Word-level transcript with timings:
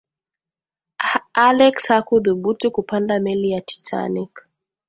alex 1.33 1.87
hakuthubutu 1.87 2.71
kupanda 2.71 3.19
meli 3.19 3.51
ya 3.51 3.61
titanic 3.61 4.47